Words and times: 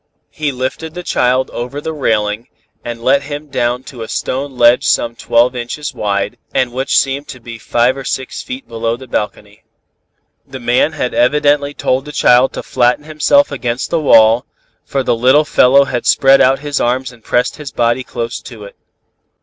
He 0.31 0.51
lifted 0.51 0.95
the 0.95 1.03
child 1.03 1.51
over 1.51 1.79
the 1.79 1.93
railing, 1.93 2.47
and 2.83 3.03
let 3.03 3.21
him 3.21 3.49
down 3.49 3.83
to 3.83 4.01
a 4.01 4.07
stone 4.07 4.57
ledge 4.57 4.83
some 4.87 5.15
twelve 5.15 5.55
inches 5.55 5.93
wide, 5.93 6.39
and 6.55 6.73
which 6.73 6.97
seemed 6.97 7.27
to 7.27 7.39
be 7.39 7.59
five 7.59 7.95
or 7.95 8.03
six 8.03 8.41
feet 8.41 8.67
below 8.67 8.97
the 8.97 9.05
balcony. 9.05 9.63
"The 10.43 10.59
man 10.59 10.93
had 10.93 11.13
evidently 11.13 11.75
told 11.75 12.05
the 12.05 12.11
child 12.11 12.51
to 12.53 12.63
flatten 12.63 13.03
himself 13.03 13.51
against 13.51 13.91
the 13.91 14.01
wall, 14.01 14.47
for 14.83 15.03
the 15.03 15.15
little 15.15 15.45
fellow 15.45 15.83
had 15.85 16.07
spread 16.07 16.41
out 16.41 16.61
his 16.61 16.81
arms 16.81 17.11
and 17.11 17.23
pressed 17.23 17.57
his 17.57 17.69
body 17.71 18.03
close 18.03 18.39
to 18.41 18.63
it. 18.63 18.75